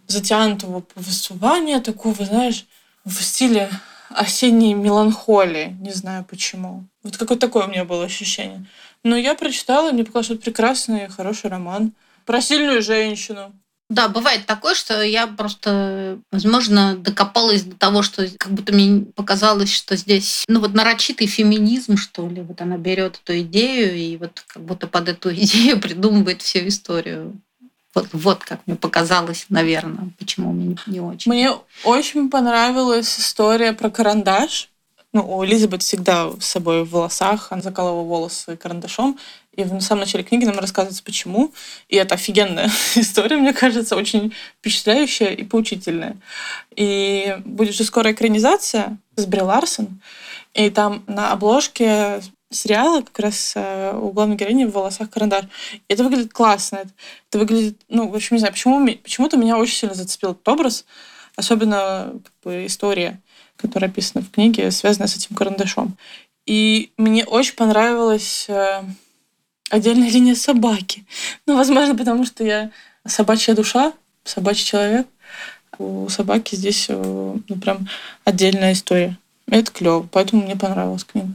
затянутого 0.06 0.78
повествования, 0.78 1.80
такого, 1.80 2.24
знаешь, 2.24 2.66
в 3.04 3.20
стиле 3.20 3.68
осенней 4.10 4.74
меланхолии. 4.74 5.76
Не 5.80 5.92
знаю 5.92 6.24
почему. 6.24 6.84
Вот 7.02 7.16
какое 7.16 7.38
такое 7.38 7.66
у 7.66 7.68
меня 7.68 7.84
было 7.84 8.04
ощущение. 8.04 8.66
Но 9.04 9.16
я 9.16 9.34
прочитала, 9.34 9.92
мне 9.92 10.04
показалось, 10.04 10.30
это 10.30 10.40
прекрасный, 10.40 11.08
хороший 11.08 11.50
роман. 11.50 11.92
Про 12.24 12.40
сильную 12.40 12.82
женщину. 12.82 13.52
Да, 13.90 14.08
бывает 14.08 14.44
такое, 14.44 14.74
что 14.74 15.00
я 15.02 15.26
просто, 15.26 16.18
возможно, 16.30 16.94
докопалась 16.94 17.62
до 17.62 17.74
того, 17.74 18.02
что 18.02 18.28
как 18.36 18.52
будто 18.52 18.74
мне 18.74 19.06
показалось, 19.14 19.72
что 19.72 19.96
здесь, 19.96 20.44
ну 20.46 20.60
вот 20.60 20.74
нарочитый 20.74 21.26
феминизм, 21.26 21.96
что 21.96 22.28
ли, 22.28 22.42
вот 22.42 22.60
она 22.60 22.76
берет 22.76 23.18
эту 23.24 23.40
идею 23.40 23.96
и 23.96 24.18
вот 24.18 24.44
как 24.46 24.62
будто 24.62 24.88
под 24.88 25.08
эту 25.08 25.32
идею 25.34 25.80
придумывает 25.80 26.42
всю 26.42 26.68
историю. 26.68 27.40
Вот, 28.12 28.44
как 28.44 28.60
мне 28.66 28.76
показалось, 28.76 29.46
наверное, 29.48 30.10
почему 30.18 30.52
мне 30.52 30.76
не 30.86 31.00
очень. 31.00 31.30
Мне 31.30 31.52
очень 31.84 32.30
понравилась 32.30 33.18
история 33.18 33.72
про 33.72 33.90
карандаш. 33.90 34.70
Ну, 35.12 35.38
у 35.38 35.44
Элизабет 35.44 35.82
всегда 35.82 36.30
с 36.38 36.44
собой 36.44 36.84
в 36.84 36.90
волосах, 36.90 37.48
она 37.50 37.62
закалывала 37.62 38.02
волосы 38.02 38.56
карандашом. 38.56 39.18
И 39.58 39.64
в 39.64 39.80
самом 39.80 40.02
начале 40.02 40.22
книги 40.22 40.44
нам 40.44 40.58
рассказывается, 40.58 41.02
почему. 41.02 41.52
И 41.88 41.96
это 41.96 42.14
офигенная 42.14 42.70
история, 42.94 43.36
мне 43.36 43.52
кажется, 43.52 43.96
очень 43.96 44.32
впечатляющая 44.60 45.30
и 45.30 45.42
поучительная. 45.44 46.16
И 46.76 47.36
будет 47.44 47.74
же 47.74 47.84
скоро 47.84 48.12
экранизация 48.12 48.98
с 49.16 49.26
Бри 49.26 49.40
Ларсон. 49.40 50.00
И 50.54 50.70
там 50.70 51.02
на 51.06 51.32
обложке 51.32 52.20
сериала 52.50 53.02
как 53.02 53.18
раз 53.18 53.52
э, 53.56 53.92
у 53.94 54.10
главной 54.10 54.36
героини 54.36 54.64
в 54.64 54.72
волосах 54.72 55.10
карандаш. 55.10 55.44
И 55.88 55.92
это 55.92 56.04
выглядит 56.04 56.32
классно. 56.32 56.84
Это 57.28 57.38
выглядит, 57.38 57.80
ну, 57.88 58.08
в 58.08 58.14
общем, 58.14 58.36
не 58.36 58.40
знаю, 58.40 58.52
почему, 58.52 58.86
почему-то 59.02 59.36
меня 59.36 59.58
очень 59.58 59.76
сильно 59.76 59.94
зацепил 59.94 60.32
этот 60.32 60.48
образ, 60.48 60.84
особенно 61.36 62.12
как 62.12 62.32
бы, 62.42 62.66
история, 62.66 63.20
которая 63.56 63.90
описана 63.90 64.24
в 64.24 64.30
книге, 64.30 64.70
связанная 64.70 65.08
с 65.08 65.16
этим 65.16 65.36
карандашом. 65.36 65.96
И 66.46 66.92
мне 66.96 67.24
очень 67.26 67.54
понравилась 67.54 68.46
э, 68.48 68.82
отдельная 69.68 70.10
линия 70.10 70.34
собаки. 70.34 71.04
Ну, 71.46 71.56
возможно, 71.56 71.94
потому 71.94 72.24
что 72.24 72.44
я 72.44 72.70
собачья 73.06 73.54
душа, 73.54 73.92
собачий 74.24 74.64
человек. 74.64 75.06
У 75.78 76.08
собаки 76.08 76.54
здесь 76.54 76.86
э, 76.88 76.94
ну, 77.48 77.56
прям 77.56 77.88
отдельная 78.24 78.72
история. 78.72 79.18
Это 79.46 79.70
клево, 79.70 80.08
поэтому 80.10 80.42
мне 80.42 80.56
понравилась 80.56 81.04
книга. 81.04 81.28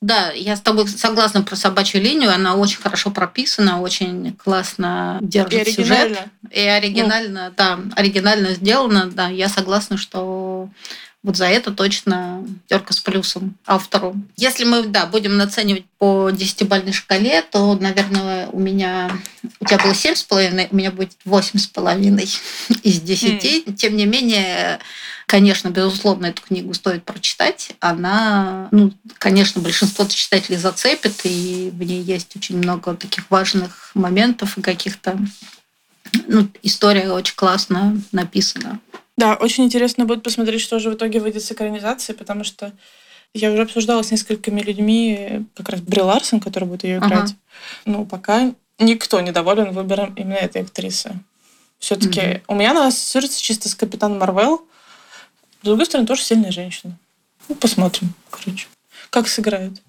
Да, 0.00 0.30
я 0.30 0.54
с 0.54 0.60
тобой 0.60 0.86
согласна 0.86 1.42
про 1.42 1.56
собачью 1.56 2.00
линию. 2.00 2.32
Она 2.32 2.54
очень 2.54 2.80
хорошо 2.80 3.10
прописана, 3.10 3.80
очень 3.80 4.36
классно 4.36 5.18
держит 5.20 5.66
и 5.66 5.72
сюжет. 5.72 6.18
И 6.50 6.60
оригинально, 6.60 7.48
ну. 7.48 7.54
да, 7.56 7.80
оригинально 7.96 8.54
сделано. 8.54 9.10
Да, 9.10 9.28
я 9.28 9.48
согласна, 9.48 9.96
что 9.96 10.68
вот 11.24 11.36
за 11.36 11.46
это 11.46 11.72
точно 11.72 12.46
терка 12.68 12.92
с 12.92 13.00
плюсом 13.00 13.56
автору. 13.66 14.16
Если 14.36 14.64
мы, 14.64 14.84
да, 14.84 15.06
будем 15.06 15.36
наценивать 15.36 15.84
по 15.98 16.30
десятибальной 16.30 16.92
шкале, 16.92 17.42
то, 17.42 17.74
наверное, 17.74 18.48
у 18.48 18.60
меня... 18.60 19.10
У 19.58 19.64
тебя 19.64 19.78
было 19.78 19.94
семь 19.94 20.14
с 20.14 20.22
половиной, 20.22 20.68
у 20.70 20.76
меня 20.76 20.92
будет 20.92 21.12
восемь 21.24 21.58
с 21.58 21.66
половиной 21.66 22.28
из 22.84 23.00
десяти. 23.00 23.64
Mm. 23.66 23.74
Тем 23.74 23.96
не 23.96 24.06
менее, 24.06 24.78
конечно, 25.26 25.70
безусловно, 25.70 26.26
эту 26.26 26.42
книгу 26.42 26.72
стоит 26.72 27.04
прочитать. 27.04 27.72
Она, 27.80 28.68
ну, 28.70 28.92
конечно, 29.18 29.60
большинство 29.60 30.04
читателей 30.06 30.56
зацепит, 30.56 31.20
и 31.24 31.70
в 31.72 31.82
ней 31.82 32.00
есть 32.00 32.36
очень 32.36 32.58
много 32.58 32.94
таких 32.94 33.28
важных 33.28 33.90
моментов 33.94 34.56
и 34.56 34.62
каких-то... 34.62 35.18
Ну, 36.28 36.48
история 36.62 37.10
очень 37.10 37.34
классно 37.34 38.00
написана. 38.12 38.78
Да, 39.18 39.34
очень 39.34 39.64
интересно 39.64 40.04
будет 40.04 40.22
посмотреть, 40.22 40.60
что 40.60 40.78
же 40.78 40.90
в 40.90 40.94
итоге 40.94 41.18
выйдет 41.18 41.42
с 41.42 41.50
экранизацией, 41.50 42.16
потому 42.16 42.44
что 42.44 42.72
я 43.34 43.50
уже 43.50 43.62
обсуждала 43.62 44.02
с 44.02 44.12
несколькими 44.12 44.60
людьми, 44.60 45.44
как 45.56 45.70
раз 45.70 45.80
Бри 45.80 46.00
Ларсон, 46.00 46.38
который 46.38 46.66
будет 46.66 46.84
ее 46.84 46.98
играть. 46.98 47.30
Ага. 47.30 47.36
Ну, 47.84 48.06
пока 48.06 48.54
никто 48.78 49.20
не 49.20 49.32
доволен 49.32 49.72
выбором 49.72 50.14
именно 50.14 50.36
этой 50.36 50.62
актрисы. 50.62 51.18
Все-таки 51.80 52.20
mm 52.20 52.42
у 52.46 52.54
меня 52.54 52.70
она 52.70 52.86
ассоциируется 52.86 53.42
чисто 53.42 53.68
с 53.68 53.74
Капитан 53.74 54.18
Марвел. 54.18 54.64
С 55.62 55.64
другой 55.64 55.86
стороны, 55.86 56.06
тоже 56.06 56.22
сильная 56.22 56.52
женщина. 56.52 56.96
Ну, 57.48 57.56
посмотрим, 57.56 58.14
короче, 58.30 58.68
как 59.10 59.26
сыграют. 59.26 59.82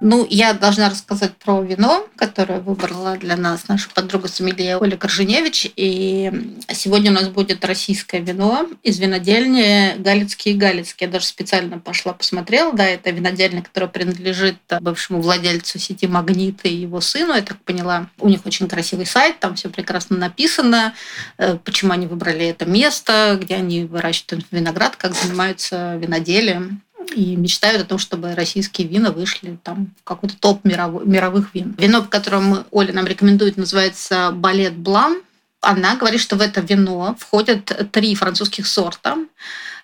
Ну, 0.00 0.26
я 0.30 0.54
должна 0.54 0.88
рассказать 0.88 1.36
про 1.36 1.60
вино, 1.60 2.06
которое 2.16 2.60
выбрала 2.60 3.18
для 3.18 3.36
нас 3.36 3.68
наша 3.68 3.90
подруга 3.90 4.28
Сомелье 4.28 4.78
Оля 4.78 4.96
Корженевич. 4.96 5.70
И 5.76 6.56
сегодня 6.72 7.10
у 7.10 7.14
нас 7.14 7.28
будет 7.28 7.62
российское 7.66 8.20
вино 8.20 8.66
из 8.82 8.98
винодельни 8.98 10.00
Галицкий 10.00 10.52
и 10.52 10.56
Галицкий. 10.56 11.06
Я 11.06 11.12
даже 11.12 11.26
специально 11.26 11.78
пошла 11.78 12.14
посмотрела. 12.14 12.72
Да, 12.72 12.86
это 12.86 13.10
винодельня, 13.10 13.60
которая 13.62 13.90
принадлежит 13.90 14.56
бывшему 14.80 15.20
владельцу 15.20 15.78
сети 15.78 16.06
«Магнит» 16.06 16.60
и 16.64 16.74
его 16.74 17.02
сыну, 17.02 17.34
я 17.34 17.42
так 17.42 17.58
поняла. 17.58 18.08
У 18.18 18.28
них 18.28 18.46
очень 18.46 18.68
красивый 18.68 19.04
сайт, 19.04 19.38
там 19.38 19.54
все 19.54 19.68
прекрасно 19.68 20.16
написано, 20.16 20.94
э, 21.36 21.58
почему 21.62 21.92
они 21.92 22.06
выбрали 22.06 22.46
это 22.46 22.64
место, 22.64 23.38
где 23.40 23.56
они 23.56 23.84
выращивают 23.84 24.46
виноград, 24.50 24.96
как 24.96 25.14
занимаются 25.14 25.96
виноделием 25.96 26.82
и 27.14 27.36
мечтают 27.36 27.82
о 27.82 27.84
том, 27.84 27.98
чтобы 27.98 28.34
российские 28.34 28.86
вина 28.86 29.10
вышли 29.10 29.58
там 29.62 29.88
в 30.00 30.04
какой-то 30.04 30.36
топ 30.38 30.64
мировой, 30.64 31.04
мировых 31.06 31.54
вин. 31.54 31.74
Вино, 31.78 32.02
которое 32.02 32.64
Оля 32.70 32.92
нам 32.92 33.06
рекомендует, 33.06 33.56
называется 33.56 34.30
«Балет 34.32 34.76
Блан». 34.76 35.22
Она 35.60 35.96
говорит, 35.96 36.20
что 36.20 36.36
в 36.36 36.40
это 36.40 36.60
вино 36.62 37.16
входят 37.18 37.90
три 37.92 38.14
французских 38.14 38.66
сорта 38.66 39.18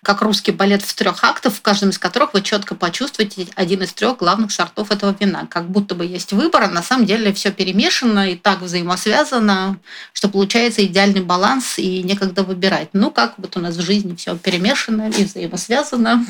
как 0.06 0.22
русский 0.22 0.52
балет 0.52 0.82
в 0.82 0.94
трех 0.94 1.24
актах, 1.24 1.52
в 1.52 1.60
каждом 1.60 1.90
из 1.90 1.98
которых 1.98 2.32
вы 2.32 2.40
четко 2.40 2.76
почувствуете 2.76 3.48
один 3.56 3.82
из 3.82 3.92
трех 3.92 4.18
главных 4.18 4.52
сортов 4.52 4.92
этого 4.92 5.16
вина. 5.18 5.48
Как 5.50 5.68
будто 5.68 5.96
бы 5.96 6.06
есть 6.06 6.32
выбор, 6.32 6.62
а 6.62 6.68
на 6.68 6.84
самом 6.84 7.06
деле 7.06 7.32
все 7.32 7.50
перемешано 7.50 8.30
и 8.30 8.36
так 8.36 8.60
взаимосвязано, 8.60 9.80
что 10.12 10.28
получается 10.28 10.84
идеальный 10.84 11.22
баланс 11.22 11.78
и 11.78 12.04
некогда 12.04 12.44
выбирать. 12.44 12.90
Ну, 12.92 13.10
как 13.10 13.34
вот 13.36 13.56
у 13.56 13.60
нас 13.60 13.74
в 13.74 13.80
жизни 13.80 14.14
все 14.14 14.36
перемешано 14.36 15.10
и 15.10 15.24
взаимосвязано. 15.24 16.24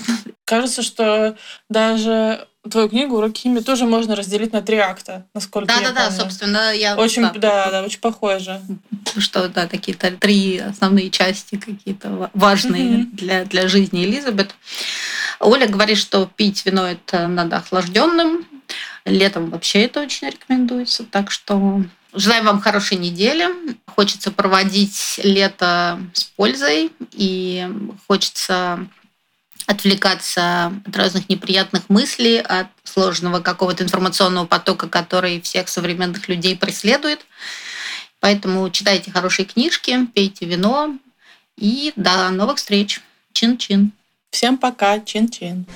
Кажется, 0.47 0.83
что 0.83 1.37
даже 1.69 2.47
твою 2.71 2.89
книгу 2.89 3.17
«Уроки 3.17 3.41
химии» 3.41 3.61
тоже 3.61 3.85
можно 3.85 4.15
разделить 4.15 4.53
на 4.53 4.63
три 4.63 4.77
акта, 4.77 5.27
насколько 5.35 5.67
да, 5.67 5.75
я 5.75 5.81
Да, 5.81 5.93
да, 5.93 6.09
да, 6.09 6.17
собственно, 6.17 6.73
я... 6.73 6.97
Очень, 6.97 7.23
да, 7.23 7.33
да, 7.33 7.71
да, 7.71 7.83
очень 7.83 7.99
похоже. 7.99 8.61
Что, 9.19 9.49
да, 9.49 9.67
такие 9.67 9.97
три 9.97 10.59
основные 10.59 11.11
части 11.11 11.57
какие-то 11.57 12.31
важные 12.33 13.01
mm-hmm. 13.01 13.11
для, 13.13 13.45
для 13.45 13.67
жизни 13.67 14.05
Элизабет. 14.05 14.55
Оля 15.41 15.67
говорит, 15.67 15.99
что 15.99 16.31
пить 16.37 16.65
вино 16.65 16.87
это 16.87 17.27
надо 17.27 17.57
охлажденным. 17.57 18.47
Летом 19.05 19.51
вообще 19.51 19.83
это 19.83 20.01
очень 20.01 20.29
рекомендуется. 20.29 21.05
Так 21.05 21.31
что 21.31 21.83
желаем 22.13 22.45
вам 22.45 22.61
хорошей 22.61 22.99
недели. 22.99 23.49
Хочется 23.87 24.31
проводить 24.31 25.21
лето 25.23 25.99
с 26.13 26.25
пользой 26.25 26.93
и 27.13 27.69
хочется 28.07 28.87
отвлекаться 29.67 30.73
от 30.87 30.97
разных 30.97 31.29
неприятных 31.29 31.89
мыслей, 31.89 32.41
от 32.41 32.69
сложного 32.85 33.41
какого-то 33.41 33.85
информационного 33.85 34.47
потока, 34.47 34.89
который 34.89 35.41
всех 35.41 35.69
современных 35.69 36.29
людей 36.29 36.57
преследует. 36.57 37.27
Поэтому 38.21 38.71
читайте 38.71 39.11
хорошие 39.11 39.45
книжки, 39.47 40.07
пейте 40.15 40.47
вино 40.47 40.97
и 41.57 41.93
до 41.97 42.31
новых 42.31 42.59
встреч. 42.59 43.01
Чин-чин. 43.33 43.93
Всем 44.31 44.57
пока. 44.57 44.99
Чин-чин. 45.01 45.67